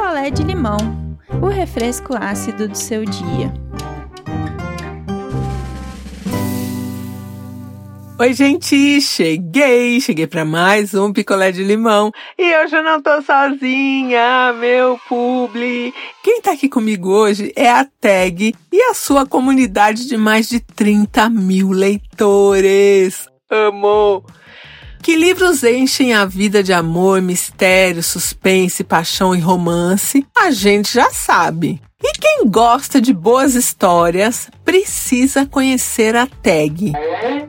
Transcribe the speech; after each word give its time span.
picolé 0.00 0.30
de 0.30 0.42
limão, 0.42 0.78
o 1.42 1.48
refresco 1.48 2.14
ácido 2.18 2.66
do 2.66 2.74
seu 2.74 3.04
dia. 3.04 3.52
Oi, 8.18 8.32
gente, 8.32 8.98
cheguei, 9.02 10.00
cheguei 10.00 10.26
para 10.26 10.42
mais 10.42 10.94
um 10.94 11.12
picolé 11.12 11.52
de 11.52 11.62
limão 11.62 12.10
e 12.38 12.56
hoje 12.56 12.76
eu 12.76 12.82
não 12.82 13.02
tô 13.02 13.20
sozinha, 13.20 14.54
meu 14.54 14.98
publi. 15.06 15.92
Quem 16.24 16.40
tá 16.40 16.52
aqui 16.52 16.66
comigo 16.66 17.10
hoje 17.10 17.52
é 17.54 17.70
a 17.70 17.84
Tag 17.84 18.54
e 18.72 18.82
a 18.82 18.94
sua 18.94 19.26
comunidade 19.26 20.08
de 20.08 20.16
mais 20.16 20.48
de 20.48 20.60
30 20.60 21.28
mil 21.28 21.72
leitores. 21.72 23.28
Amo! 23.50 24.24
Que 25.02 25.16
livros 25.16 25.64
enchem 25.64 26.12
a 26.12 26.24
vida 26.24 26.62
de 26.62 26.72
amor, 26.72 27.22
mistério, 27.22 28.02
suspense, 28.02 28.84
paixão 28.84 29.34
e 29.34 29.40
romance, 29.40 30.26
a 30.36 30.50
gente 30.50 30.92
já 30.92 31.10
sabe. 31.10 31.80
E 32.02 32.12
quem 32.18 32.46
gosta 32.46 33.00
de 33.00 33.12
boas 33.12 33.54
histórias 33.54 34.48
precisa 34.64 35.46
conhecer 35.46 36.16
a 36.16 36.26
Tag. 36.26 36.92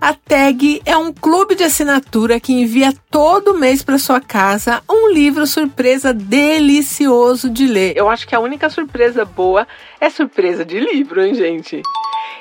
A 0.02 0.16
Tag 0.16 0.82
é 0.84 0.98
um 0.98 1.14
clube 1.14 1.54
de 1.54 1.64
assinatura 1.64 2.40
que 2.40 2.52
envia 2.52 2.92
todo 3.12 3.54
mês 3.54 3.84
para 3.84 4.00
sua 4.00 4.20
casa 4.20 4.82
um 4.90 5.12
livro 5.12 5.46
surpresa 5.46 6.12
delicioso 6.12 7.48
de 7.48 7.68
ler. 7.68 7.96
Eu 7.96 8.10
acho 8.10 8.28
que 8.28 8.34
a 8.34 8.40
única 8.40 8.68
surpresa 8.68 9.24
boa 9.24 9.68
é 10.00 10.10
surpresa 10.10 10.66
de 10.66 10.80
livro, 10.80 11.24
hein, 11.24 11.36
gente? 11.36 11.84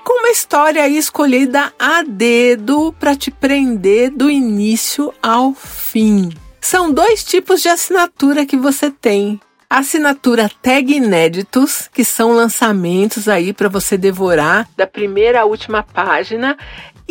com 0.02 0.20
uma 0.20 0.30
história 0.30 0.88
escolhida 0.88 1.72
a 1.78 2.02
dedo 2.02 2.94
para 2.98 3.14
te 3.14 3.30
prender 3.30 4.10
do 4.10 4.30
início 4.30 5.12
ao 5.22 5.52
fim. 5.52 6.30
São 6.60 6.90
dois 6.90 7.22
tipos 7.22 7.60
de 7.60 7.68
assinatura 7.68 8.46
que 8.46 8.56
você 8.56 8.90
tem. 8.90 9.38
A 9.72 9.78
assinatura 9.78 10.50
Tag 10.60 10.92
Inéditos, 10.92 11.88
que 11.94 12.04
são 12.04 12.32
lançamentos 12.32 13.28
aí 13.28 13.52
para 13.52 13.68
você 13.68 13.96
devorar 13.96 14.68
da 14.76 14.84
primeira 14.84 15.42
à 15.42 15.44
última 15.44 15.84
página, 15.84 16.58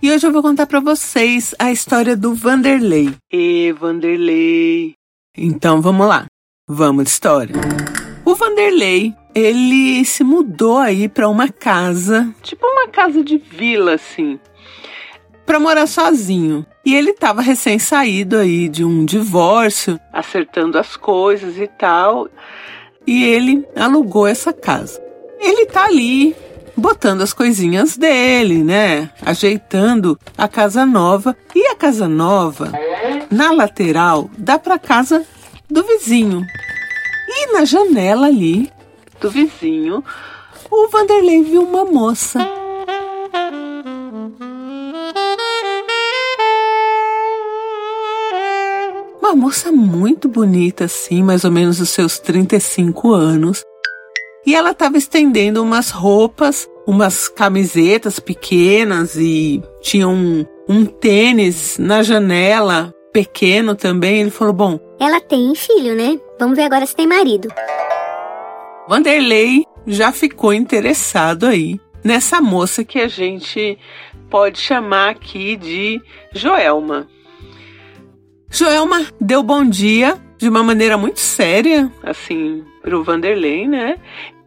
E 0.05 0.12
hoje 0.12 0.27
eu 0.27 0.33
vou 0.33 0.42
contar 0.42 0.66
para 0.66 0.80
vocês 0.80 1.55
a 1.58 1.72
história 1.72 2.14
do 2.14 2.34
Vanderlei. 2.34 3.14
E 3.33 3.72
Vanderlei. 3.72 4.92
Então 5.34 5.80
vamos 5.80 6.06
lá. 6.06 6.27
Vamos 6.69 7.05
de 7.05 7.11
história. 7.11 7.55
O 8.22 8.34
Vanderlei, 8.34 9.14
ele 9.34 10.05
se 10.05 10.23
mudou 10.23 10.77
aí 10.77 11.08
para 11.08 11.27
uma 11.27 11.48
casa, 11.48 12.30
tipo 12.42 12.67
uma 12.67 12.86
casa 12.89 13.24
de 13.24 13.39
vila 13.39 13.95
assim, 13.95 14.39
para 15.46 15.58
morar 15.58 15.86
sozinho. 15.86 16.67
E 16.84 16.95
ele 16.95 17.12
estava 17.12 17.40
recém-saído 17.40 18.36
aí 18.36 18.68
de 18.68 18.84
um 18.84 19.07
divórcio, 19.07 19.98
acertando 20.12 20.78
as 20.78 20.98
coisas 20.98 21.57
e 21.57 21.67
tal. 21.67 22.28
E 23.07 23.24
ele 23.24 23.67
alugou 23.74 24.27
essa 24.27 24.52
casa. 24.52 25.02
Ele 25.40 25.64
tá 25.64 25.86
ali 25.86 26.36
botando 26.77 27.23
as 27.23 27.33
coisinhas 27.33 27.96
dele, 27.96 28.62
né? 28.62 29.11
Ajeitando 29.23 30.18
a 30.36 30.48
casa 30.48 30.85
nova. 30.85 31.36
E 31.55 31.67
a 31.68 31.74
casa 31.74 32.08
nova, 32.08 32.73
na 33.30 33.52
lateral, 33.52 34.30
dá 34.36 34.58
para 34.58 34.79
casa 34.79 35.24
do 35.70 35.83
vizinho. 35.83 36.45
E 37.29 37.52
na 37.52 37.64
janela 37.64 38.27
ali 38.27 38.70
do 39.20 39.30
vizinho, 39.30 40.05
o 40.70 40.89
Vanderlei 40.89 41.42
viu 41.42 41.63
uma 41.63 41.84
moça 41.84 42.40
Uma 49.20 49.34
moça 49.34 49.73
muito 49.73 50.29
bonita, 50.29 50.84
assim, 50.84 51.23
mais 51.23 51.45
ou 51.45 51.51
menos 51.51 51.80
os 51.80 51.89
seus 51.89 52.18
35 52.18 53.13
anos. 53.14 53.64
E 54.46 54.55
ela 54.55 54.72
estava 54.72 54.98
estendendo 54.98 55.62
umas 55.62 55.90
roupas, 55.90 56.68
umas 56.86 57.28
camisetas 57.28 58.18
pequenas 58.18 59.16
e 59.16 59.62
tinha 59.80 60.06
um, 60.06 60.44
um 60.68 60.84
tênis 60.84 61.78
na 61.78 62.02
janela, 62.02 62.94
pequeno 63.12 63.74
também. 63.74 64.20
Ele 64.20 64.30
falou: 64.30 64.52
Bom. 64.52 64.78
Ela 65.00 65.20
tem 65.20 65.54
filho, 65.54 65.94
né? 65.94 66.18
Vamos 66.38 66.56
ver 66.56 66.64
agora 66.64 66.84
se 66.84 66.94
tem 66.94 67.06
marido. 67.06 67.48
Vanderlei 68.88 69.64
já 69.86 70.12
ficou 70.12 70.52
interessado 70.52 71.46
aí 71.46 71.80
nessa 72.02 72.40
moça 72.40 72.84
que 72.84 72.98
a 72.98 73.08
gente 73.08 73.78
pode 74.28 74.58
chamar 74.58 75.10
aqui 75.10 75.56
de 75.56 76.00
Joelma. 76.33 77.08
Joelma 78.50 79.06
deu 79.20 79.42
bom 79.42 79.64
dia 79.64 80.18
de 80.38 80.48
uma 80.48 80.62
maneira 80.62 80.98
muito 80.98 81.18
séria, 81.18 81.90
assim, 82.02 82.64
pro 82.83 83.02
Vanderlei, 83.02 83.66
né? 83.66 83.98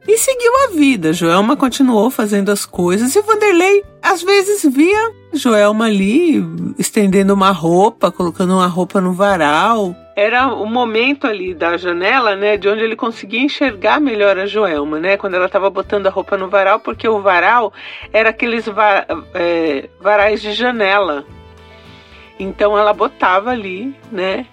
E 0.07 0.17
seguiu 0.17 0.51
a 0.63 0.67
vida. 0.71 1.11
Joelma 1.11 1.57
continuou 1.57 2.09
fazendo 2.09 2.49
as 2.49 2.65
coisas 2.65 3.13
e 3.15 3.21
Vanderlei 3.21 3.83
às 4.01 4.23
vezes 4.23 4.63
via 4.73 5.11
Joelma 5.33 5.85
ali 5.85 6.41
estendendo 6.79 7.33
uma 7.33 7.51
roupa, 7.51 8.09
colocando 8.09 8.53
uma 8.53 8.67
roupa 8.67 9.01
no 9.01 9.11
varal. 9.11 9.93
Era 10.15 10.47
o 10.47 10.65
momento 10.65 11.27
ali 11.27 11.53
da 11.53 11.75
janela, 11.75 12.35
né, 12.35 12.57
de 12.57 12.69
onde 12.69 12.83
ele 12.83 12.95
conseguia 12.95 13.41
enxergar 13.41 13.99
melhor 13.99 14.39
a 14.39 14.47
Joelma, 14.47 14.97
né, 14.99 15.17
quando 15.17 15.35
ela 15.35 15.45
estava 15.45 15.69
botando 15.69 16.07
a 16.07 16.09
roupa 16.09 16.37
no 16.37 16.49
varal, 16.49 16.79
porque 16.79 17.07
o 17.07 17.21
varal 17.21 17.71
era 18.11 18.29
aqueles 18.29 18.65
va 18.65 19.05
é, 19.35 19.89
varais 20.01 20.41
de 20.41 20.53
janela, 20.53 21.23
então 22.39 22.75
ela 22.75 22.93
botava 22.93 23.51
ali, 23.51 23.95
né, 24.11 24.47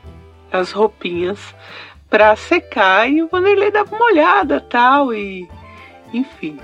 as 0.53 0.71
roupinhas 0.71 1.55
para 2.09 2.35
secar 2.37 3.11
e 3.11 3.23
o 3.23 3.29
Vanderlei 3.29 3.71
dava 3.71 3.95
uma 3.95 4.07
olhada, 4.07 4.61
tal 4.61 5.13
e 5.13 5.49
enfim. 6.13 6.59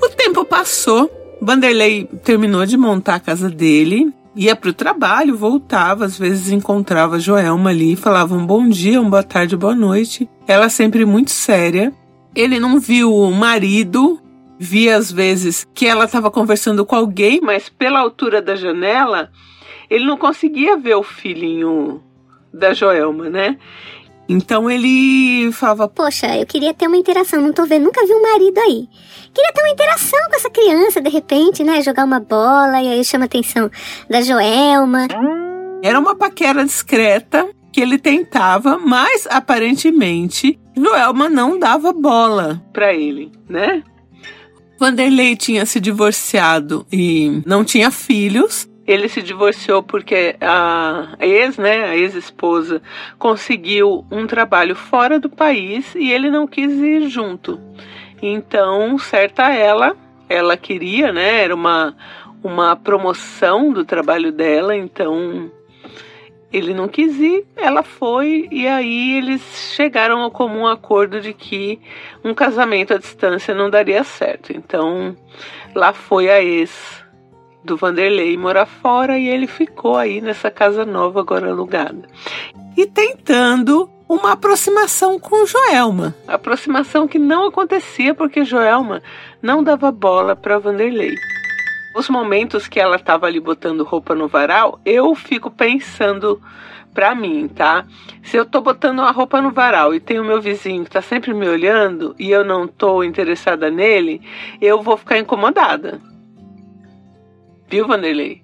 O 0.00 0.08
tempo 0.10 0.44
passou, 0.44 1.10
Vanderlei 1.40 2.04
terminou 2.22 2.64
de 2.64 2.76
montar 2.76 3.16
a 3.16 3.20
casa 3.20 3.48
dele, 3.50 4.12
ia 4.34 4.54
para 4.54 4.70
o 4.70 4.74
trabalho, 4.74 5.36
voltava, 5.36 6.04
às 6.04 6.18
vezes 6.18 6.52
encontrava 6.52 7.16
a 7.16 7.18
Joelma 7.18 7.70
ali, 7.70 7.96
falava 7.96 8.34
um 8.34 8.46
bom 8.46 8.68
dia, 8.68 9.00
uma 9.00 9.10
boa 9.10 9.22
tarde, 9.22 9.56
boa 9.56 9.74
noite. 9.74 10.28
Ela 10.46 10.68
sempre 10.68 11.04
muito 11.04 11.30
séria. 11.30 11.92
Ele 12.34 12.60
não 12.60 12.78
viu 12.78 13.14
o 13.14 13.32
marido, 13.32 14.20
via 14.58 14.96
às 14.96 15.10
vezes 15.10 15.66
que 15.74 15.86
ela 15.86 16.04
estava 16.04 16.30
conversando 16.30 16.84
com 16.84 16.94
alguém, 16.94 17.40
mas 17.42 17.68
pela 17.68 18.00
altura 18.00 18.42
da 18.42 18.54
janela 18.54 19.30
ele 19.88 20.04
não 20.04 20.16
conseguia 20.16 20.76
ver 20.76 20.96
o 20.96 21.02
filhinho 21.02 22.02
da 22.52 22.72
Joelma, 22.72 23.28
né? 23.28 23.58
Então 24.28 24.70
ele 24.70 25.50
falava: 25.52 25.88
Poxa, 25.88 26.36
eu 26.36 26.46
queria 26.46 26.74
ter 26.74 26.86
uma 26.86 26.96
interação, 26.96 27.40
não 27.40 27.52
tô 27.52 27.64
vendo, 27.64 27.84
nunca 27.84 28.04
vi 28.06 28.12
um 28.12 28.22
marido 28.22 28.58
aí. 28.58 28.88
Queria 29.32 29.52
ter 29.52 29.62
uma 29.62 29.70
interação 29.70 30.18
com 30.28 30.36
essa 30.36 30.50
criança, 30.50 31.00
de 31.00 31.10
repente, 31.10 31.62
né? 31.62 31.82
Jogar 31.82 32.04
uma 32.04 32.20
bola 32.20 32.80
e 32.80 32.88
aí 32.88 33.04
chama 33.04 33.24
a 33.24 33.26
atenção 33.26 33.70
da 34.08 34.20
Joelma. 34.22 35.06
Era 35.82 35.98
uma 35.98 36.14
paquera 36.14 36.64
discreta 36.64 37.48
que 37.72 37.80
ele 37.80 37.98
tentava, 37.98 38.78
mas 38.78 39.26
aparentemente 39.28 40.58
Joelma 40.74 41.28
não 41.28 41.58
dava 41.58 41.92
bola 41.92 42.62
para 42.72 42.94
ele, 42.94 43.30
né? 43.48 43.82
Vanderlei 44.78 45.36
tinha 45.36 45.64
se 45.64 45.80
divorciado 45.80 46.86
e 46.92 47.42
não 47.46 47.64
tinha 47.64 47.90
filhos. 47.90 48.68
Ele 48.86 49.08
se 49.08 49.20
divorciou 49.20 49.82
porque 49.82 50.36
a 50.40 51.16
ex, 51.20 51.58
né, 51.58 51.84
a 51.84 51.96
ex-esposa, 51.96 52.80
conseguiu 53.18 54.04
um 54.10 54.26
trabalho 54.26 54.76
fora 54.76 55.18
do 55.18 55.28
país 55.28 55.94
e 55.94 56.12
ele 56.12 56.30
não 56.30 56.46
quis 56.46 56.72
ir 56.72 57.08
junto. 57.08 57.60
Então, 58.22 58.96
certa 58.98 59.52
ela, 59.52 59.96
ela 60.28 60.56
queria, 60.56 61.12
né, 61.12 61.42
era 61.42 61.54
uma, 61.54 61.96
uma 62.42 62.76
promoção 62.76 63.72
do 63.72 63.84
trabalho 63.84 64.30
dela, 64.30 64.76
então 64.76 65.50
ele 66.52 66.72
não 66.72 66.88
quis 66.88 67.18
ir, 67.20 67.44
ela 67.56 67.82
foi 67.82 68.48
e 68.50 68.66
aí 68.66 69.18
eles 69.18 69.42
chegaram 69.74 70.20
ao 70.20 70.30
comum 70.30 70.66
acordo 70.66 71.20
de 71.20 71.32
que 71.34 71.80
um 72.24 72.32
casamento 72.32 72.94
à 72.94 72.98
distância 72.98 73.54
não 73.54 73.68
daria 73.68 74.02
certo. 74.04 74.52
Então 74.52 75.16
lá 75.74 75.92
foi 75.92 76.30
a 76.30 76.42
ex 76.42 77.04
do 77.66 77.76
Vanderlei 77.76 78.36
morar 78.36 78.64
fora 78.64 79.18
e 79.18 79.28
ele 79.28 79.46
ficou 79.46 79.96
aí 79.96 80.20
nessa 80.20 80.50
casa 80.50 80.86
nova 80.86 81.20
agora 81.20 81.50
alugada. 81.50 82.08
E 82.76 82.86
tentando 82.86 83.90
uma 84.08 84.32
aproximação 84.32 85.18
com 85.18 85.44
Joelma. 85.44 86.14
Aproximação 86.28 87.08
que 87.08 87.18
não 87.18 87.48
acontecia 87.48 88.14
porque 88.14 88.44
Joelma 88.44 89.02
não 89.42 89.62
dava 89.62 89.90
bola 89.90 90.36
para 90.36 90.58
Vanderlei. 90.58 91.14
Os 91.96 92.08
momentos 92.08 92.68
que 92.68 92.78
ela 92.78 92.96
estava 92.96 93.26
ali 93.26 93.40
botando 93.40 93.82
roupa 93.82 94.14
no 94.14 94.28
varal, 94.28 94.78
eu 94.84 95.14
fico 95.14 95.50
pensando 95.50 96.40
para 96.94 97.14
mim, 97.14 97.48
tá? 97.48 97.84
Se 98.22 98.36
eu 98.36 98.46
tô 98.46 98.60
botando 98.60 99.00
uma 99.00 99.10
roupa 99.10 99.40
no 99.40 99.50
varal 99.50 99.94
e 99.94 100.00
tem 100.00 100.20
o 100.20 100.24
meu 100.24 100.40
vizinho 100.40 100.84
que 100.84 100.90
tá 100.90 101.02
sempre 101.02 101.34
me 101.34 101.48
olhando 101.48 102.14
e 102.18 102.30
eu 102.30 102.44
não 102.44 102.66
tô 102.66 103.02
interessada 103.02 103.70
nele, 103.70 104.22
eu 104.60 104.82
vou 104.82 104.96
ficar 104.96 105.18
incomodada. 105.18 106.00
Viu, 107.68 107.86
Vanderlei? 107.86 108.42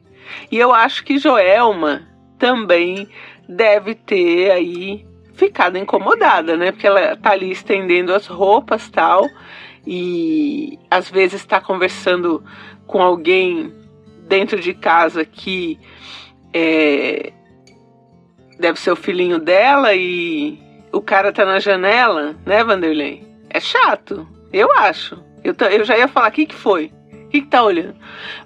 E 0.50 0.58
eu 0.58 0.72
acho 0.72 1.04
que 1.04 1.18
Joelma 1.18 2.08
também 2.38 3.08
deve 3.48 3.94
ter 3.94 4.50
aí 4.50 5.06
ficado 5.34 5.78
incomodada, 5.78 6.56
né? 6.56 6.72
Porque 6.72 6.86
ela 6.86 7.16
tá 7.16 7.32
ali 7.32 7.50
estendendo 7.50 8.14
as 8.14 8.26
roupas 8.26 8.88
tal 8.90 9.28
e 9.86 10.78
às 10.90 11.10
vezes 11.10 11.40
está 11.40 11.60
conversando 11.60 12.42
com 12.86 13.02
alguém 13.02 13.72
dentro 14.28 14.60
de 14.60 14.74
casa 14.74 15.24
que 15.24 15.78
é, 16.52 17.32
deve 18.58 18.78
ser 18.78 18.92
o 18.92 18.96
filhinho 18.96 19.38
dela 19.38 19.94
e 19.94 20.58
o 20.92 21.00
cara 21.00 21.32
tá 21.32 21.44
na 21.44 21.58
janela, 21.58 22.36
né, 22.46 22.62
Vanderlei? 22.62 23.26
É 23.50 23.58
chato, 23.58 24.26
eu 24.52 24.70
acho. 24.78 25.22
Eu, 25.42 25.54
eu 25.70 25.84
já 25.84 25.96
ia 25.96 26.06
falar, 26.06 26.28
o 26.28 26.32
que, 26.32 26.46
que 26.46 26.54
foi? 26.54 26.92
Que, 27.32 27.40
que 27.40 27.46
tá 27.46 27.64
olhando? 27.64 27.94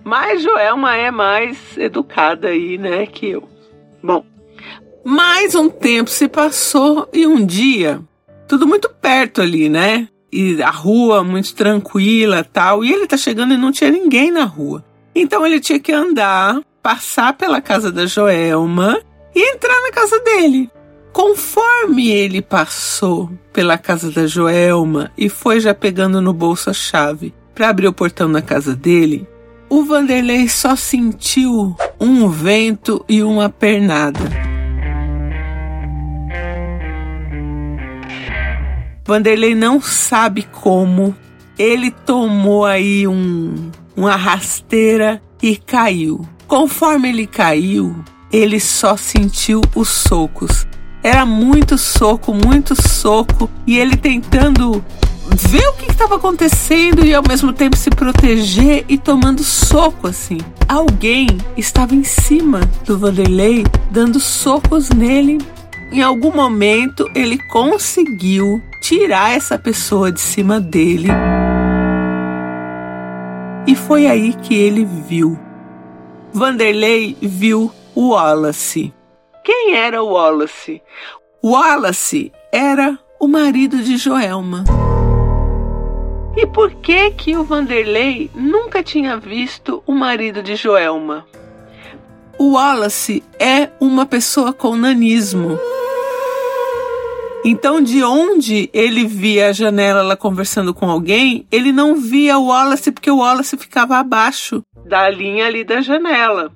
Mas 0.05 0.41
Joelma 0.41 0.95
é 0.95 1.11
mais 1.11 1.77
educada 1.77 2.49
aí, 2.49 2.79
né, 2.79 3.05
que 3.05 3.31
eu. 3.31 3.49
Bom, 4.01 4.25
mais 5.05 5.57
um 5.57 5.69
tempo 5.69 6.09
se 6.09 6.29
passou 6.29 7.09
e 7.13 7.27
um 7.27 7.45
dia, 7.45 8.01
tudo 8.47 8.65
muito 8.65 8.89
perto 8.89 9.43
ali, 9.43 9.69
né? 9.69 10.07
E 10.33 10.63
a 10.63 10.71
rua 10.71 11.25
muito 11.25 11.53
tranquila 11.57 12.45
tal. 12.45 12.85
E 12.85 12.93
ele 12.93 13.09
tá 13.09 13.17
chegando 13.17 13.55
e 13.55 13.57
não 13.57 13.73
tinha 13.73 13.91
ninguém 13.91 14.31
na 14.31 14.45
rua. 14.45 14.85
Então 15.13 15.45
ele 15.45 15.59
tinha 15.59 15.81
que 15.81 15.91
andar, 15.91 16.61
passar 16.81 17.33
pela 17.33 17.61
casa 17.61 17.91
da 17.91 18.07
Joelma 18.07 19.01
e 19.35 19.53
entrar 19.53 19.81
na 19.83 19.91
casa 19.91 20.21
dele. 20.21 20.71
Conforme 21.13 22.09
ele 22.11 22.41
passou 22.41 23.33
pela 23.53 23.79
casa 23.79 24.13
da 24.13 24.27
Joelma 24.27 25.11
e 25.19 25.29
foi 25.29 25.59
já 25.59 25.75
pegando 25.75 26.21
no 26.21 26.33
bolso 26.33 26.71
a 26.71 26.73
chave 26.73 27.35
para 27.57 27.71
abrir 27.71 27.89
o 27.89 27.93
portão 27.93 28.31
da 28.31 28.43
casa 28.43 28.77
dele, 28.77 29.27
o 29.71 29.83
Vanderlei 29.83 30.47
só 30.47 30.77
sentiu 30.77 31.75
um 31.99 32.29
vento 32.29 33.03
e 33.09 33.23
uma 33.23 33.49
pernada. 33.49 34.21
Vanderlei 39.07 39.55
não 39.55 39.81
sabe 39.81 40.43
como. 40.53 41.17
Ele 41.59 41.91
tomou 41.91 42.67
aí 42.67 43.09
um, 43.09 43.71
uma 43.97 44.17
rasteira 44.17 45.23
e 45.43 45.57
caiu. 45.57 46.29
Conforme 46.47 47.09
ele 47.09 47.27
caiu, 47.27 47.97
ele 48.31 48.61
só 48.61 48.99
sentiu 48.99 49.63
os 49.75 49.89
socos. 49.89 50.67
Era 51.03 51.25
muito 51.25 51.79
soco, 51.79 52.35
muito 52.35 52.75
soco, 52.75 53.49
e 53.67 53.79
ele 53.79 53.97
tentando 53.97 54.85
ver 55.35 55.67
o 55.69 55.73
que 55.75 55.91
estava 55.91 56.17
acontecendo 56.17 57.05
e 57.05 57.15
ao 57.15 57.23
mesmo 57.27 57.53
tempo 57.53 57.77
se 57.77 57.91
proteger 57.91 58.85
e 58.89 58.97
tomando 58.97 59.43
soco 59.43 60.07
assim. 60.07 60.39
Alguém 60.69 61.27
estava 61.57 61.95
em 61.95 62.05
cima 62.05 62.61
do 62.85 62.99
Vanderlei, 62.99 63.65
dando 63.91 64.21
socos 64.21 64.91
nele. 64.91 65.39
Em 65.93 66.03
algum 66.03 66.35
momento 66.35 67.09
ele 67.15 67.39
conseguiu 67.49 68.63
tirar 68.83 69.33
essa 69.37 69.59
pessoa 69.59 70.11
de 70.11 70.21
cima 70.21 70.61
dele. 70.61 71.09
E 73.67 73.75
foi 73.75 74.07
aí 74.07 74.33
que 74.33 74.55
ele 74.55 74.85
viu. 74.85 75.39
Vanderlei 76.33 77.17
viu 77.21 77.73
o 77.95 78.11
Wallace. 78.11 78.93
Quem 79.43 79.75
era 79.75 80.03
o 80.03 80.13
Wallace? 80.13 80.83
Wallace 81.43 82.33
era 82.53 82.99
o 83.19 83.27
marido 83.27 83.83
de 83.83 83.97
Joelma. 83.97 84.65
E 86.37 86.47
por 86.47 86.71
que 86.75 87.11
que 87.13 87.37
o 87.37 87.45
Vanderlei 87.45 88.31
nunca 88.35 88.83
tinha 88.83 89.17
visto 89.17 89.83
o 89.87 89.93
marido 89.93 90.43
de 90.43 90.55
Joelma? 90.55 91.27
O 92.39 92.53
Wallace 92.53 93.23
é 93.39 93.71
uma 93.81 94.05
pessoa 94.05 94.53
com 94.53 94.77
nanismo. 94.77 95.59
Então, 97.43 97.81
de 97.81 98.03
onde 98.03 98.69
ele 98.73 99.07
via 99.07 99.49
a 99.49 99.53
janela 99.53 100.03
lá 100.03 100.17
conversando 100.17 100.75
com 100.75 100.91
alguém, 100.91 101.47
ele 101.51 101.73
não 101.73 101.95
via 101.95 102.37
o 102.37 102.49
Wallace 102.49 102.93
porque 102.93 103.11
o 103.11 103.19
Wallace 103.19 103.57
ficava 103.57 103.97
abaixo 103.97 104.63
da 104.87 105.09
linha 105.11 105.47
ali 105.47 105.65
da 105.65 105.81
janela. 105.81 106.53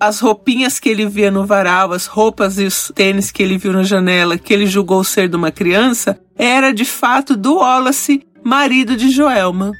As 0.00 0.20
roupinhas 0.20 0.78
que 0.78 0.88
ele 0.88 1.06
via 1.06 1.30
no 1.30 1.44
varal, 1.44 1.92
as 1.92 2.06
roupas 2.06 2.58
e 2.58 2.64
os 2.64 2.92
tênis 2.94 3.32
que 3.32 3.42
ele 3.42 3.58
viu 3.58 3.72
na 3.72 3.82
janela, 3.82 4.38
que 4.38 4.54
ele 4.54 4.66
julgou 4.66 5.02
ser 5.02 5.28
de 5.28 5.34
uma 5.34 5.50
criança, 5.50 6.20
era 6.36 6.72
de 6.72 6.84
fato 6.84 7.36
do 7.36 7.56
Wallace, 7.56 8.22
marido 8.48 8.96
de 8.96 9.10
Joelma. 9.10 9.72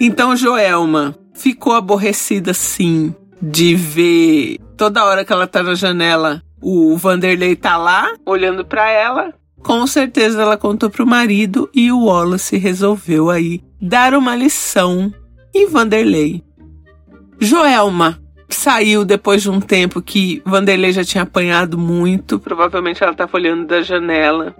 Então 0.00 0.34
Joelma 0.34 1.14
ficou 1.32 1.72
aborrecida 1.72 2.52
sim 2.52 3.14
de 3.40 3.76
ver 3.76 4.58
toda 4.76 5.04
hora 5.04 5.24
que 5.24 5.32
ela 5.32 5.46
tá 5.46 5.62
na 5.62 5.76
janela 5.76 6.42
o 6.60 6.96
Vanderlei 6.96 7.54
tá 7.54 7.76
lá, 7.76 8.12
olhando 8.26 8.64
para 8.64 8.90
ela. 8.90 9.32
Com 9.62 9.86
certeza 9.86 10.42
ela 10.42 10.56
contou 10.56 10.90
pro 10.90 11.06
marido 11.06 11.70
e 11.72 11.92
o 11.92 12.06
Wallace 12.06 12.58
resolveu 12.58 13.30
aí 13.30 13.60
dar 13.80 14.14
uma 14.14 14.34
lição 14.34 15.14
em 15.54 15.68
Vanderlei. 15.68 16.42
Joelma 17.38 18.20
saiu 18.48 19.04
depois 19.04 19.42
de 19.42 19.48
um 19.48 19.60
tempo 19.60 20.02
que 20.02 20.42
Vanderlei 20.44 20.92
já 20.92 21.04
tinha 21.04 21.22
apanhado 21.22 21.78
muito, 21.78 22.40
provavelmente 22.40 23.00
ela 23.00 23.12
estava 23.12 23.30
olhando 23.34 23.64
da 23.64 23.80
janela. 23.80 24.54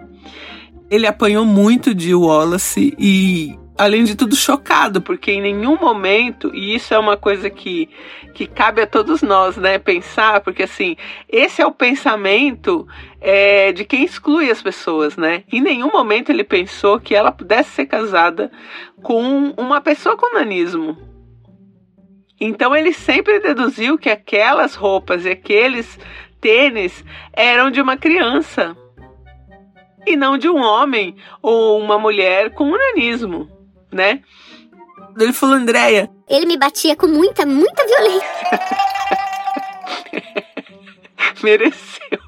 Ele 0.91 1.07
apanhou 1.07 1.45
muito 1.45 1.95
de 1.95 2.15
Wallace 2.15 2.95
e 2.99 3.57
além 3.81 4.05
de 4.05 4.15
tudo, 4.15 4.37
chocado, 4.37 5.01
porque 5.01 5.33
em 5.33 5.41
nenhum 5.41 5.79
momento, 5.79 6.55
e 6.55 6.75
isso 6.75 6.93
é 6.93 6.99
uma 6.99 7.17
coisa 7.17 7.49
que, 7.49 7.89
que 8.35 8.47
cabe 8.47 8.83
a 8.83 8.87
todos 8.87 9.23
nós, 9.23 9.57
né, 9.57 9.79
pensar, 9.79 10.43
porque 10.43 10.65
assim, 10.65 10.97
esse 11.27 11.63
é 11.63 11.67
o 11.67 11.73
pensamento 11.73 12.87
é, 13.23 13.73
de 13.73 13.87
quem 13.87 14.05
exclui 14.05 14.51
as 14.51 14.61
pessoas, 14.61 15.17
né? 15.17 15.45
Em 15.51 15.63
nenhum 15.63 15.91
momento 15.91 16.29
ele 16.29 16.45
pensou 16.45 17.01
que 17.01 17.15
ela 17.15 17.33
pudesse 17.33 17.71
ser 17.71 17.87
casada 17.87 18.51
com 19.03 19.55
uma 19.57 19.81
pessoa 19.81 20.15
com 20.15 20.35
nanismo. 20.35 20.99
Então 22.39 22.77
ele 22.77 22.93
sempre 22.93 23.41
deduziu 23.41 23.97
que 23.97 24.11
aquelas 24.11 24.75
roupas 24.75 25.25
e 25.25 25.31
aqueles 25.31 25.99
tênis 26.39 27.03
eram 27.33 27.71
de 27.71 27.81
uma 27.81 27.97
criança 27.97 28.77
e 30.07 30.17
não 30.17 30.39
de 30.39 30.49
um 30.49 30.61
homem 30.61 31.17
ou 31.43 31.79
uma 31.79 31.99
mulher 31.99 32.51
com 32.55 32.71
nanismo 32.71 33.61
né? 33.93 34.23
Ele 35.19 35.33
falou, 35.33 35.57
Andréia. 35.57 36.11
Ele 36.29 36.47
me 36.47 36.57
batia 36.57 36.95
com 36.95 37.07
muita, 37.07 37.45
muita 37.45 37.85
violência. 37.85 38.29
Mereceu. 41.43 42.21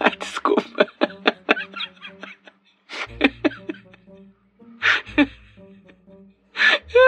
Ai, 0.00 0.16
desculpa. 0.18 0.86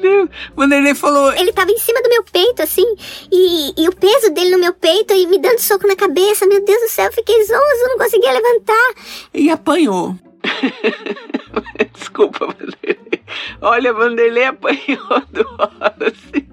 Deus. 0.00 0.28
Ele 0.56 0.94
falou. 0.94 1.32
Ele 1.32 1.52
tava 1.52 1.70
em 1.70 1.78
cima 1.78 2.02
do 2.02 2.08
meu 2.08 2.22
peito, 2.24 2.62
assim, 2.62 2.86
e, 3.30 3.82
e 3.82 3.88
o 3.88 3.94
peso 3.94 4.30
dele 4.32 4.50
no 4.50 4.58
meu 4.58 4.72
peito 4.74 5.12
e 5.14 5.26
me 5.26 5.38
dando 5.38 5.58
soco 5.60 5.86
na 5.86 5.96
cabeça. 5.96 6.46
Meu 6.46 6.64
Deus 6.64 6.80
do 6.82 6.88
céu, 6.88 7.06
eu 7.06 7.12
fiquei 7.12 7.42
zonzo, 7.44 7.88
não 7.88 7.98
conseguia 7.98 8.32
levantar. 8.32 8.94
E 9.34 9.50
apanhou. 9.50 10.16
Desculpa, 11.92 12.46
Vanderlei. 12.46 13.22
Olha, 13.60 13.92
Vanderlei 13.92 14.44
apanhou 14.44 15.22
do 15.32 15.44
Wallace. 15.58 16.48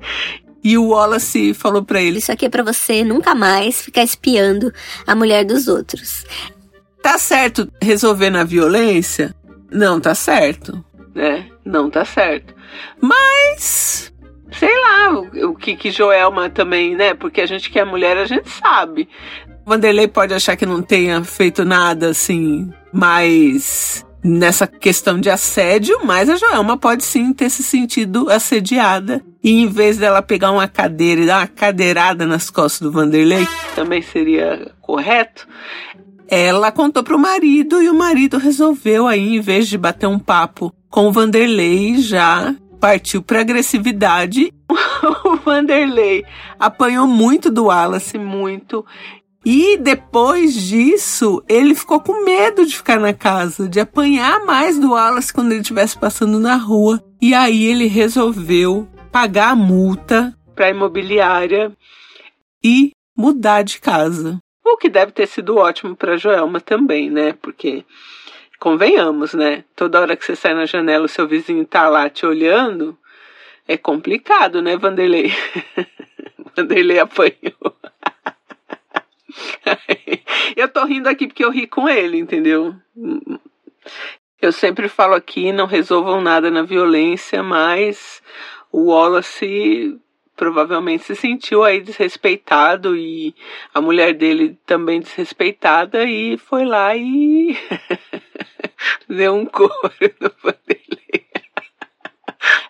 E 0.64 0.78
o 0.78 0.88
Wallace 0.88 1.54
falou 1.54 1.84
para 1.84 2.02
ele: 2.02 2.18
Isso 2.18 2.32
aqui 2.32 2.46
é 2.46 2.50
para 2.50 2.64
você 2.64 3.04
nunca 3.04 3.36
mais 3.36 3.82
ficar 3.82 4.04
espiando 4.04 4.74
a 5.06 5.16
mulher 5.16 5.46
dos 5.46 5.68
outros. 5.68 6.26
Tá 7.04 7.20
certo 7.20 7.72
resolver 7.80 8.32
na 8.32 8.44
violência? 8.44 9.36
Não 9.72 10.00
tá 10.00 10.16
certo, 10.16 10.84
né? 11.14 11.48
Não 11.64 11.90
tá 11.90 12.04
certo. 12.04 12.55
Mas 13.02 14.14
sei 14.52 14.80
lá, 14.80 15.14
o, 15.14 15.52
o 15.52 15.56
que 15.56 15.76
que 15.76 15.92
Joelma 15.92 16.50
também, 16.50 16.96
né? 16.96 17.14
Porque 17.14 17.42
a 17.42 17.46
gente 17.46 17.70
que 17.70 17.80
é 17.80 17.86
mulher, 17.86 18.18
a 18.18 18.26
gente 18.26 18.50
sabe. 18.50 19.08
Vanderlei 19.66 20.08
pode 20.08 20.34
achar 20.34 20.56
que 20.56 20.66
não 20.66 20.82
tenha 20.82 21.24
feito 21.24 21.66
nada 21.66 22.10
assim, 22.10 22.72
mais 22.94 24.06
nessa 24.24 24.66
questão 24.66 25.20
de 25.20 25.30
assédio, 25.30 26.00
mas 26.04 26.30
a 26.30 26.36
Joelma 26.36 26.78
pode 26.78 27.04
sim 27.04 27.32
ter 27.32 27.50
se 27.50 27.64
sentido 27.64 28.30
assediada. 28.30 29.24
E 29.44 29.52
em 29.52 29.68
vez 29.68 29.98
dela 29.98 30.22
pegar 30.22 30.52
uma 30.52 30.68
cadeira 30.68 31.22
e 31.22 31.26
dar 31.28 31.40
uma 31.40 31.48
cadeirada 31.48 32.26
nas 32.26 32.50
costas 32.50 32.82
do 32.82 32.92
Vanderlei, 32.92 33.48
também 33.76 34.02
seria 34.02 34.72
correto, 34.82 35.48
ela 36.28 36.72
contou 36.72 37.04
pro 37.04 37.20
marido 37.20 37.82
e 37.82 37.90
o 37.90 37.94
marido 37.94 38.38
resolveu 38.38 39.08
aí, 39.08 39.36
em 39.36 39.40
vez 39.40 39.68
de 39.68 39.78
bater 39.78 40.08
um 40.08 40.18
papo 40.18 40.74
com 40.96 41.10
o 41.10 41.12
Vanderlei, 41.12 41.98
já 41.98 42.56
partiu 42.80 43.22
para 43.22 43.42
agressividade. 43.42 44.54
o 45.26 45.36
Vanderlei 45.36 46.24
apanhou 46.58 47.06
muito 47.06 47.52
do 47.52 47.66
Wallace, 47.66 48.18
muito. 48.18 48.86
E 49.46 49.76
depois 49.76 50.54
disso, 50.54 51.44
ele 51.50 51.76
ficou 51.76 52.00
com 52.00 52.24
medo 52.24 52.66
de 52.66 52.78
ficar 52.78 52.98
na 52.98 53.14
casa, 53.14 53.68
de 53.68 53.78
apanhar 53.78 54.46
mais 54.46 54.80
do 54.80 54.92
Wallace 54.92 55.34
quando 55.34 55.52
ele 55.52 55.60
estivesse 55.60 56.00
passando 56.00 56.40
na 56.40 56.56
rua. 56.56 57.04
E 57.22 57.34
aí 57.34 57.66
ele 57.66 57.88
resolveu 57.88 58.88
pagar 59.12 59.50
a 59.50 59.56
multa 59.56 60.34
para 60.56 60.68
a 60.68 60.70
imobiliária 60.70 61.74
e 62.64 62.92
mudar 63.18 63.64
de 63.64 63.82
casa. 63.82 64.40
O 64.66 64.78
que 64.78 64.88
deve 64.88 65.12
ter 65.12 65.28
sido 65.28 65.58
ótimo 65.58 65.94
para 65.94 66.16
Joelma 66.16 66.62
também, 66.62 67.10
né? 67.10 67.34
Porque 67.42 67.84
convenhamos, 68.66 69.36
né? 69.36 69.64
Toda 69.76 70.02
hora 70.02 70.16
que 70.16 70.26
você 70.26 70.36
sai 70.36 70.56
na 70.56 70.66
janela, 70.66 71.06
o 71.06 71.08
seu 71.08 71.28
vizinho 71.28 71.64
tá 71.68 71.88
lá 71.88 72.10
te 72.10 72.26
olhando, 72.26 72.98
é 73.68 73.78
complicado, 73.78 74.60
né, 74.60 74.76
Vanderlei? 74.76 75.32
Vanderlei 76.58 76.98
apanhou. 76.98 77.76
eu 80.58 80.68
tô 80.68 80.84
rindo 80.84 81.08
aqui 81.08 81.28
porque 81.28 81.46
eu 81.46 81.52
ri 81.52 81.68
com 81.68 81.88
ele, 81.88 82.18
entendeu? 82.18 82.76
Eu 84.42 84.52
sempre 84.52 84.90
falo 84.90 85.14
aqui, 85.14 85.52
não 85.52 85.68
resolvam 85.68 86.20
nada 86.20 86.50
na 86.50 86.64
violência, 86.64 87.44
mas 87.44 88.20
o 88.72 88.86
Wallace 88.86 89.96
provavelmente 90.36 91.04
se 91.04 91.16
sentiu 91.16 91.64
aí 91.64 91.82
desrespeitado 91.82 92.96
e 92.96 93.34
a 93.74 93.80
mulher 93.80 94.14
dele 94.14 94.58
também 94.66 95.00
desrespeitada 95.00 96.04
e 96.04 96.38
foi 96.38 96.66
lá 96.66 96.96
e 96.96 97.56
deu 99.10 99.34
um 99.34 99.46
couro 99.46 99.74
no 100.20 100.32
Vanderlei. 100.42 101.26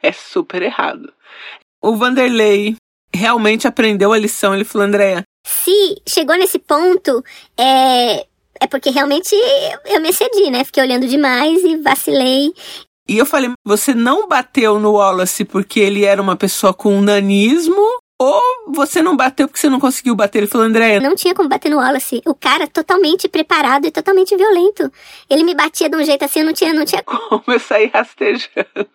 é 0.02 0.12
super 0.12 0.62
errado. 0.62 1.14
O 1.82 1.96
Vanderlei 1.96 2.76
realmente 3.14 3.68
aprendeu 3.68 4.14
a 4.14 4.18
lição. 4.18 4.54
Ele 4.54 4.64
falou, 4.64 4.88
Andréa, 4.88 5.24
se 5.46 6.02
chegou 6.08 6.36
nesse 6.36 6.60
ponto, 6.60 7.24
é, 7.58 8.26
é 8.60 8.68
porque 8.70 8.90
realmente 8.90 9.36
eu 9.86 10.02
me 10.02 10.10
excedi, 10.10 10.50
né? 10.50 10.64
Fiquei 10.64 10.84
olhando 10.84 11.08
demais 11.08 11.64
e 11.64 11.78
vacilei. 11.78 12.52
E 13.08 13.18
eu 13.18 13.26
falei, 13.26 13.52
você 13.64 13.94
não 13.94 14.28
bateu 14.28 14.80
no 14.80 14.94
Wallace 14.94 15.46
porque 15.46 15.80
ele 15.80 16.04
era 16.04 16.22
uma 16.22 16.36
pessoa 16.36 16.74
com 16.74 17.00
nanismo? 17.02 17.82
Ou 18.18 18.42
você 18.70 19.02
não 19.02 19.16
bateu 19.16 19.46
porque 19.46 19.60
você 19.60 19.70
não 19.70 19.80
conseguiu 19.80 20.16
bater? 20.16 20.40
Ele 20.40 20.48
falou, 20.48 20.66
André. 20.66 21.00
Não 21.02 21.16
tinha 21.16 21.36
como 21.36 21.50
bater 21.50 21.70
no 21.70 21.78
Wallace. 21.78 22.22
O 22.26 22.34
cara 22.34 22.66
totalmente 22.66 23.28
preparado 23.28 23.86
e 23.86 23.92
totalmente 23.92 24.36
violento. 24.38 24.90
Ele 25.30 25.44
me 25.44 25.54
batia 25.54 25.90
de 25.90 25.98
um 25.98 26.04
jeito 26.04 26.24
assim, 26.24 26.40
eu 26.40 26.46
não 26.46 26.54
tinha, 26.54 26.74
não 26.74 26.86
tinha 26.86 27.04
como 27.04 27.44
eu 27.48 27.60
sair 27.60 27.92
rastejando. 27.94 28.88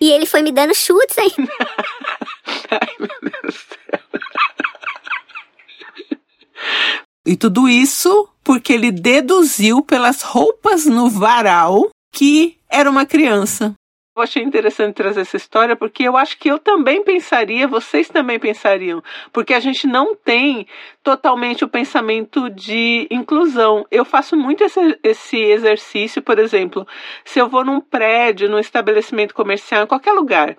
E 0.00 0.10
ele 0.10 0.26
foi 0.26 0.42
me 0.42 0.52
dando 0.52 0.74
chutes 0.74 1.18
aí. 1.18 1.32
Ai, 2.70 2.94
meu 3.00 3.08
Deus 3.20 3.42
do 3.42 3.52
céu. 3.52 4.00
E 7.26 7.36
tudo 7.36 7.68
isso 7.68 8.28
porque 8.44 8.72
ele 8.72 8.90
deduziu 8.90 9.82
pelas 9.82 10.22
roupas 10.22 10.86
no 10.86 11.10
varal 11.10 11.90
que 12.12 12.56
era 12.70 12.88
uma 12.88 13.04
criança. 13.04 13.74
Eu 14.18 14.22
achei 14.22 14.42
interessante 14.42 14.96
trazer 14.96 15.20
essa 15.20 15.36
história 15.36 15.76
porque 15.76 16.02
eu 16.02 16.16
acho 16.16 16.36
que 16.38 16.48
eu 16.48 16.58
também 16.58 17.04
pensaria, 17.04 17.68
vocês 17.68 18.08
também 18.08 18.36
pensariam, 18.36 19.00
porque 19.32 19.54
a 19.54 19.60
gente 19.60 19.86
não 19.86 20.12
tem 20.12 20.66
totalmente 21.04 21.64
o 21.64 21.68
pensamento 21.68 22.50
de 22.50 23.06
inclusão. 23.12 23.86
Eu 23.92 24.04
faço 24.04 24.36
muito 24.36 24.64
esse, 24.64 24.98
esse 25.04 25.36
exercício, 25.36 26.20
por 26.20 26.36
exemplo, 26.40 26.84
se 27.24 27.38
eu 27.38 27.48
vou 27.48 27.64
num 27.64 27.80
prédio, 27.80 28.50
num 28.50 28.58
estabelecimento 28.58 29.32
comercial, 29.32 29.84
em 29.84 29.86
qualquer 29.86 30.14
lugar, 30.14 30.56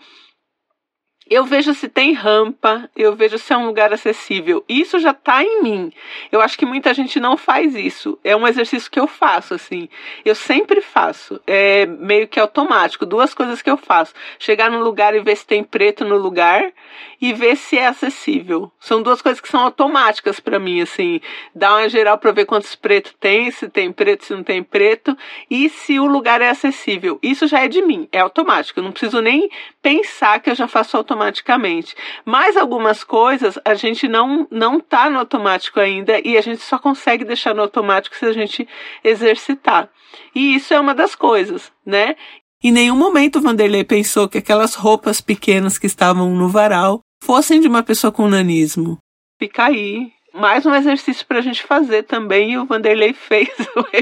eu 1.29 1.45
vejo 1.45 1.73
se 1.75 1.87
tem 1.87 2.13
rampa, 2.13 2.89
eu 2.95 3.15
vejo 3.15 3.37
se 3.37 3.53
é 3.53 3.57
um 3.57 3.67
lugar 3.67 3.93
acessível. 3.93 4.65
Isso 4.67 4.97
já 4.97 5.11
está 5.11 5.43
em 5.43 5.61
mim. 5.61 5.93
Eu 6.31 6.41
acho 6.41 6.57
que 6.57 6.65
muita 6.65 6.91
gente 6.91 7.19
não 7.19 7.37
faz 7.37 7.75
isso. 7.75 8.17
É 8.23 8.35
um 8.35 8.47
exercício 8.47 8.89
que 8.89 8.99
eu 8.99 9.05
faço, 9.05 9.53
assim. 9.53 9.87
Eu 10.25 10.33
sempre 10.33 10.81
faço. 10.81 11.39
É 11.45 11.85
meio 11.85 12.27
que 12.27 12.39
automático. 12.39 13.05
Duas 13.05 13.35
coisas 13.35 13.61
que 13.61 13.69
eu 13.69 13.77
faço: 13.77 14.13
chegar 14.39 14.71
no 14.71 14.79
lugar 14.79 15.13
e 15.15 15.19
ver 15.19 15.35
se 15.35 15.45
tem 15.45 15.63
preto 15.63 16.03
no 16.03 16.17
lugar 16.17 16.73
e 17.21 17.31
ver 17.31 17.55
se 17.55 17.77
é 17.77 17.85
acessível. 17.85 18.71
São 18.79 19.03
duas 19.03 19.21
coisas 19.21 19.39
que 19.39 19.49
são 19.49 19.59
automáticas 19.59 20.39
para 20.39 20.57
mim, 20.57 20.81
assim. 20.81 21.21
Dar 21.53 21.75
uma 21.75 21.89
geral 21.89 22.17
para 22.17 22.31
ver 22.31 22.45
quantos 22.45 22.75
pretos 22.75 23.13
tem, 23.19 23.51
se 23.51 23.69
tem 23.69 23.91
preto, 23.91 24.25
se 24.25 24.33
não 24.33 24.43
tem 24.43 24.63
preto 24.63 25.15
e 25.49 25.69
se 25.69 25.99
o 25.99 26.07
lugar 26.07 26.41
é 26.41 26.49
acessível. 26.49 27.19
Isso 27.21 27.45
já 27.45 27.59
é 27.59 27.67
de 27.67 27.83
mim, 27.83 28.07
é 28.11 28.19
automático. 28.19 28.79
Eu 28.79 28.83
não 28.83 28.91
preciso 28.91 29.21
nem 29.21 29.47
pensar 29.81 30.39
que 30.39 30.49
eu 30.49 30.55
já 30.55 30.67
faço 30.67 30.97
automático 30.97 31.18
automaticamente. 31.19 31.95
Mas 32.25 32.55
algumas 32.55 33.03
coisas 33.03 33.59
a 33.63 33.73
gente 33.73 34.07
não 34.07 34.47
não 34.49 34.79
tá 34.79 35.09
no 35.09 35.19
automático 35.19 35.79
ainda 35.79 36.19
e 36.23 36.37
a 36.37 36.41
gente 36.41 36.61
só 36.61 36.79
consegue 36.79 37.25
deixar 37.25 37.53
no 37.53 37.61
automático 37.61 38.15
se 38.15 38.25
a 38.25 38.33
gente 38.33 38.67
exercitar. 39.03 39.89
E 40.33 40.55
isso 40.55 40.73
é 40.73 40.79
uma 40.79 40.95
das 40.95 41.15
coisas, 41.15 41.71
né? 41.85 42.15
Em 42.63 42.71
nenhum 42.71 42.95
momento 42.95 43.41
Vanderlei 43.41 43.83
pensou 43.83 44.27
que 44.27 44.37
aquelas 44.37 44.75
roupas 44.75 45.21
pequenas 45.21 45.77
que 45.77 45.87
estavam 45.87 46.35
no 46.35 46.49
varal 46.49 47.01
fossem 47.23 47.59
de 47.59 47.67
uma 47.67 47.83
pessoa 47.83 48.11
com 48.11 48.27
nanismo. 48.27 48.97
Fica 49.39 49.65
aí. 49.65 50.11
Mais 50.33 50.65
um 50.65 50.75
exercício 50.75 51.25
para 51.25 51.39
a 51.39 51.41
gente 51.41 51.63
fazer 51.63 52.03
também, 52.03 52.51
e 52.51 52.57
o 52.57 52.65
Vanderlei 52.65 53.13
fez 53.17 53.49
o 53.75 53.85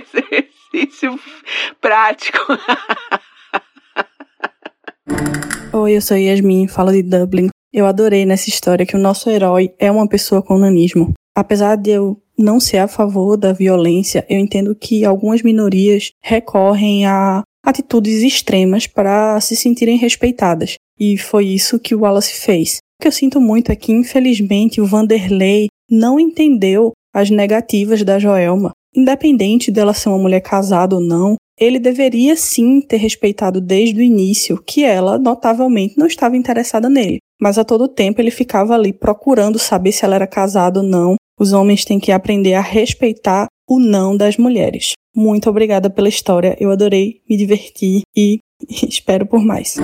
exercício 0.73 1.17
prático. 1.79 2.39
Oi, 5.79 5.95
eu 5.95 6.01
sou 6.01 6.17
Yasmin, 6.17 6.67
falo 6.67 6.91
de 6.91 7.03
Dublin. 7.03 7.49
Eu 7.71 7.85
adorei 7.85 8.25
nessa 8.25 8.49
história 8.49 8.83
que 8.83 8.95
o 8.95 8.99
nosso 8.99 9.29
herói 9.29 9.71
é 9.77 9.91
uma 9.91 10.09
pessoa 10.09 10.41
com 10.41 10.57
nanismo. 10.57 11.13
Apesar 11.35 11.75
de 11.75 11.91
eu 11.91 12.19
não 12.35 12.59
ser 12.59 12.79
a 12.79 12.87
favor 12.87 13.37
da 13.37 13.53
violência, 13.53 14.25
eu 14.27 14.39
entendo 14.39 14.73
que 14.73 15.05
algumas 15.05 15.43
minorias 15.43 16.09
recorrem 16.19 17.05
a 17.05 17.43
atitudes 17.63 18.23
extremas 18.23 18.87
para 18.87 19.39
se 19.39 19.55
sentirem 19.55 19.97
respeitadas. 19.97 20.77
E 20.99 21.15
foi 21.15 21.45
isso 21.45 21.79
que 21.79 21.93
o 21.93 21.99
Wallace 21.99 22.33
fez. 22.33 22.77
O 22.99 23.03
que 23.03 23.07
eu 23.07 23.11
sinto 23.11 23.39
muito 23.39 23.71
é 23.71 23.75
que, 23.75 23.91
infelizmente, 23.91 24.81
o 24.81 24.85
Vanderlei 24.87 25.67
não 25.87 26.19
entendeu 26.19 26.91
as 27.13 27.29
negativas 27.29 28.01
da 28.01 28.17
Joelma. 28.17 28.71
Independente 28.95 29.69
dela 29.69 29.93
ser 29.93 30.09
uma 30.09 30.17
mulher 30.17 30.41
casada 30.41 30.95
ou 30.95 31.01
não, 31.01 31.35
ele 31.59 31.79
deveria 31.79 32.35
sim 32.35 32.79
ter 32.81 32.97
respeitado 32.97 33.59
desde 33.59 33.99
o 33.99 34.03
início 34.03 34.61
que 34.63 34.83
ela 34.83 35.17
notavelmente 35.17 35.97
não 35.97 36.05
estava 36.05 36.37
interessada 36.37 36.89
nele. 36.89 37.17
Mas 37.41 37.57
a 37.57 37.63
todo 37.63 37.87
tempo 37.87 38.21
ele 38.21 38.31
ficava 38.31 38.75
ali 38.75 38.93
procurando 38.93 39.57
saber 39.59 39.91
se 39.91 40.05
ela 40.05 40.15
era 40.15 40.27
casada 40.27 40.79
ou 40.79 40.85
não. 40.85 41.15
Os 41.39 41.53
homens 41.53 41.85
têm 41.85 41.99
que 41.99 42.11
aprender 42.11 42.53
a 42.53 42.61
respeitar 42.61 43.47
o 43.67 43.79
não 43.79 44.15
das 44.15 44.37
mulheres. 44.37 44.93
Muito 45.15 45.49
obrigada 45.49 45.89
pela 45.89 46.09
história, 46.09 46.55
eu 46.59 46.71
adorei, 46.71 47.21
me 47.29 47.35
diverti 47.35 48.01
e 48.15 48.39
espero 48.87 49.25
por 49.25 49.43
mais. 49.43 49.75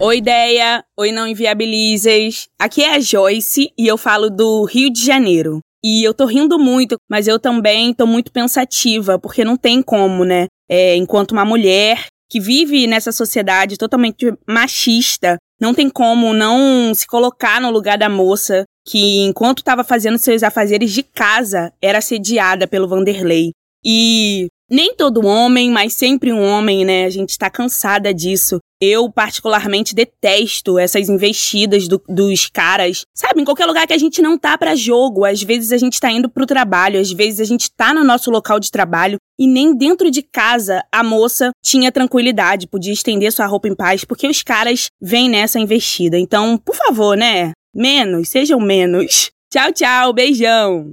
Oi, 0.00 0.18
ideia! 0.18 0.84
Oi, 0.98 1.12
não 1.12 1.26
inviabilizes! 1.26 2.46
Aqui 2.58 2.82
é 2.82 2.94
a 2.94 3.00
Joyce 3.00 3.70
e 3.78 3.86
eu 3.86 3.98
falo 3.98 4.30
do 4.30 4.64
Rio 4.64 4.90
de 4.90 5.04
Janeiro. 5.04 5.60
E 5.88 6.02
eu 6.02 6.12
tô 6.12 6.26
rindo 6.26 6.58
muito, 6.58 6.96
mas 7.08 7.28
eu 7.28 7.38
também 7.38 7.94
tô 7.94 8.08
muito 8.08 8.32
pensativa, 8.32 9.20
porque 9.20 9.44
não 9.44 9.56
tem 9.56 9.80
como, 9.80 10.24
né? 10.24 10.48
É, 10.68 10.96
enquanto 10.96 11.30
uma 11.30 11.44
mulher 11.44 12.06
que 12.28 12.40
vive 12.40 12.88
nessa 12.88 13.12
sociedade 13.12 13.76
totalmente 13.76 14.34
machista, 14.48 15.36
não 15.60 15.72
tem 15.72 15.88
como 15.88 16.34
não 16.34 16.92
se 16.92 17.06
colocar 17.06 17.60
no 17.60 17.70
lugar 17.70 17.96
da 17.96 18.08
moça 18.08 18.64
que, 18.84 19.20
enquanto 19.20 19.58
estava 19.58 19.84
fazendo 19.84 20.18
seus 20.18 20.42
afazeres 20.42 20.90
de 20.90 21.04
casa, 21.04 21.72
era 21.80 21.98
assediada 21.98 22.66
pelo 22.66 22.88
Vanderlei. 22.88 23.52
E 23.84 24.48
nem 24.68 24.92
todo 24.96 25.24
homem, 25.24 25.70
mas 25.70 25.92
sempre 25.92 26.32
um 26.32 26.42
homem, 26.42 26.84
né? 26.84 27.04
A 27.04 27.10
gente 27.10 27.30
está 27.30 27.48
cansada 27.48 28.12
disso. 28.12 28.58
Eu, 28.80 29.10
particularmente, 29.10 29.94
detesto 29.94 30.78
essas 30.78 31.08
investidas 31.08 31.88
do, 31.88 32.02
dos 32.08 32.46
caras. 32.46 33.04
Sabe, 33.14 33.40
em 33.40 33.44
qualquer 33.44 33.66
lugar 33.66 33.86
que 33.86 33.92
a 33.92 33.98
gente 33.98 34.20
não 34.20 34.38
tá 34.38 34.56
para 34.58 34.74
jogo. 34.74 35.24
Às 35.24 35.42
vezes 35.42 35.72
a 35.72 35.78
gente 35.78 35.98
tá 35.98 36.10
indo 36.10 36.28
pro 36.28 36.46
trabalho, 36.46 37.00
às 37.00 37.10
vezes 37.10 37.40
a 37.40 37.44
gente 37.44 37.70
tá 37.70 37.94
no 37.94 38.04
nosso 38.04 38.30
local 38.30 38.60
de 38.60 38.70
trabalho 38.70 39.18
e 39.38 39.46
nem 39.46 39.74
dentro 39.74 40.10
de 40.10 40.22
casa 40.22 40.82
a 40.90 41.02
moça 41.02 41.50
tinha 41.62 41.92
tranquilidade, 41.92 42.66
podia 42.66 42.92
estender 42.92 43.30
sua 43.32 43.46
roupa 43.46 43.68
em 43.68 43.74
paz, 43.74 44.04
porque 44.04 44.26
os 44.26 44.42
caras 44.42 44.86
vêm 45.00 45.28
nessa 45.28 45.58
investida. 45.58 46.18
Então, 46.18 46.56
por 46.58 46.74
favor, 46.74 47.16
né? 47.16 47.52
Menos, 47.74 48.30
sejam 48.30 48.58
menos. 48.60 49.30
Tchau, 49.52 49.72
tchau, 49.72 50.12
beijão. 50.12 50.92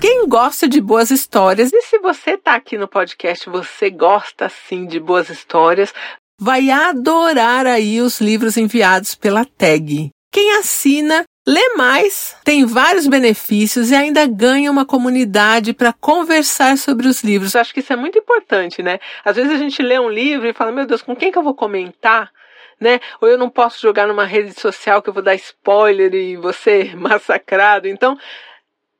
Quem 0.00 0.28
gosta 0.28 0.68
de 0.68 0.80
boas 0.80 1.10
histórias, 1.10 1.72
e 1.72 1.82
se 1.82 1.98
você 1.98 2.36
tá 2.36 2.54
aqui 2.54 2.76
no 2.76 2.86
podcast, 2.86 3.48
você 3.48 3.90
gosta 3.90 4.48
sim 4.48 4.86
de 4.86 5.00
boas 5.00 5.30
histórias, 5.30 5.92
vai 6.38 6.70
adorar 6.70 7.66
aí 7.66 8.00
os 8.00 8.20
livros 8.20 8.56
enviados 8.56 9.14
pela 9.14 9.44
tag. 9.44 10.10
Quem 10.32 10.58
assina 10.58 11.24
lê 11.46 11.74
mais, 11.76 12.36
tem 12.44 12.64
vários 12.66 13.06
benefícios 13.06 13.90
e 13.90 13.94
ainda 13.94 14.26
ganha 14.26 14.70
uma 14.70 14.84
comunidade 14.84 15.72
para 15.72 15.92
conversar 15.92 16.76
sobre 16.76 17.06
os 17.06 17.22
livros. 17.22 17.54
Eu 17.54 17.60
acho 17.60 17.72
que 17.72 17.80
isso 17.80 17.92
é 17.92 17.96
muito 17.96 18.18
importante, 18.18 18.82
né? 18.82 18.98
Às 19.24 19.36
vezes 19.36 19.52
a 19.52 19.56
gente 19.56 19.80
lê 19.80 19.98
um 19.98 20.10
livro 20.10 20.46
e 20.48 20.52
fala: 20.52 20.72
"Meu 20.72 20.86
Deus, 20.86 21.02
com 21.02 21.14
quem 21.14 21.30
que 21.30 21.38
eu 21.38 21.42
vou 21.42 21.54
comentar?" 21.54 22.30
Né? 22.78 23.00
Ou 23.22 23.28
eu 23.28 23.38
não 23.38 23.48
posso 23.48 23.80
jogar 23.80 24.06
numa 24.06 24.26
rede 24.26 24.52
social 24.60 25.00
que 25.00 25.08
eu 25.08 25.14
vou 25.14 25.22
dar 25.22 25.34
spoiler 25.34 26.12
e 26.14 26.36
ser 26.52 26.94
massacrado. 27.00 27.88
Então, 27.88 28.18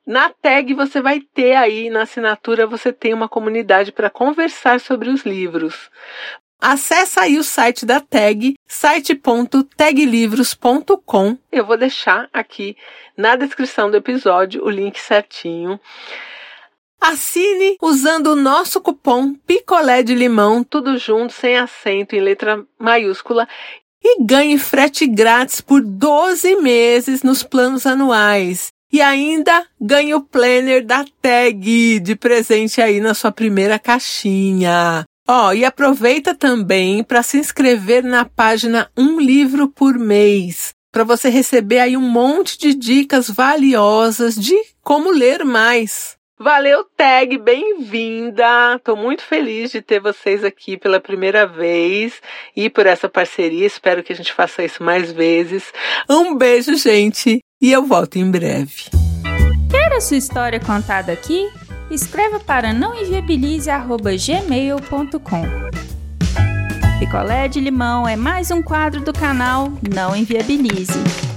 na 0.06 0.30
tag 0.30 0.72
você 0.72 1.02
vai 1.02 1.20
ter 1.20 1.54
aí, 1.56 1.90
na 1.90 2.02
assinatura, 2.02 2.66
você 2.66 2.90
tem 2.90 3.12
uma 3.12 3.28
comunidade 3.28 3.92
para 3.92 4.08
conversar 4.08 4.80
sobre 4.80 5.10
os 5.10 5.26
livros. 5.26 5.90
Acesse 6.60 7.18
aí 7.20 7.38
o 7.38 7.44
site 7.44 7.84
da 7.84 8.00
tag, 8.00 8.54
site.taglivros.com. 8.66 11.36
Eu 11.52 11.66
vou 11.66 11.76
deixar 11.76 12.30
aqui 12.32 12.74
na 13.16 13.36
descrição 13.36 13.90
do 13.90 13.96
episódio 13.96 14.64
o 14.64 14.70
link 14.70 14.98
certinho. 14.98 15.78
Assine 17.00 17.76
usando 17.80 18.26
o 18.28 18.36
nosso 18.36 18.80
cupom 18.80 19.34
Picolé 19.46 20.02
de 20.02 20.14
Limão, 20.14 20.64
tudo 20.64 20.98
junto, 20.98 21.32
sem 21.32 21.56
acento, 21.56 22.16
em 22.16 22.20
letra 22.20 22.66
maiúscula, 22.78 23.48
e 24.02 24.24
ganhe 24.24 24.58
frete 24.58 25.06
grátis 25.06 25.60
por 25.60 25.82
12 25.82 26.56
meses 26.56 27.22
nos 27.22 27.42
planos 27.42 27.86
anuais. 27.86 28.68
E 28.92 29.02
ainda 29.02 29.66
ganhe 29.80 30.14
o 30.14 30.20
planner 30.20 30.84
da 30.84 31.04
tag 31.20 32.00
de 32.00 32.16
presente 32.16 32.80
aí 32.80 33.00
na 33.00 33.14
sua 33.14 33.30
primeira 33.30 33.78
caixinha. 33.78 35.04
Ó, 35.28 35.48
oh, 35.48 35.52
e 35.52 35.64
aproveita 35.64 36.36
também 36.36 37.02
para 37.02 37.20
se 37.20 37.36
inscrever 37.36 38.04
na 38.04 38.24
página 38.24 38.88
Um 38.96 39.18
Livro 39.18 39.68
por 39.68 39.98
Mês, 39.98 40.72
para 40.92 41.02
você 41.02 41.28
receber 41.28 41.80
aí 41.80 41.96
um 41.96 42.08
monte 42.08 42.56
de 42.56 42.72
dicas 42.72 43.28
valiosas 43.28 44.36
de 44.36 44.54
como 44.84 45.10
ler 45.10 45.44
mais. 45.44 46.16
Valeu, 46.38 46.84
Tag, 46.96 47.38
bem-vinda! 47.38 48.78
Tô 48.84 48.94
muito 48.94 49.22
feliz 49.22 49.72
de 49.72 49.82
ter 49.82 49.98
vocês 49.98 50.44
aqui 50.44 50.76
pela 50.76 51.00
primeira 51.00 51.44
vez 51.44 52.20
e 52.54 52.70
por 52.70 52.86
essa 52.86 53.08
parceria. 53.08 53.66
Espero 53.66 54.04
que 54.04 54.12
a 54.12 54.16
gente 54.16 54.32
faça 54.32 54.62
isso 54.62 54.80
mais 54.80 55.10
vezes. 55.10 55.72
Um 56.08 56.36
beijo, 56.36 56.76
gente, 56.76 57.40
e 57.60 57.72
eu 57.72 57.84
volto 57.84 58.16
em 58.16 58.30
breve. 58.30 58.84
Quer 59.68 59.92
a 59.92 60.00
sua 60.00 60.18
história 60.18 60.60
contada 60.60 61.10
aqui? 61.10 61.48
Escreva 61.90 62.40
para 62.40 62.72
nãoenviabilize.gmail.com. 62.72 65.42
Picolé 66.98 67.46
de 67.48 67.60
limão 67.60 68.08
é 68.08 68.16
mais 68.16 68.50
um 68.50 68.62
quadro 68.62 69.02
do 69.02 69.12
canal 69.12 69.70
Não 69.88 70.16
Enviabilize. 70.16 71.35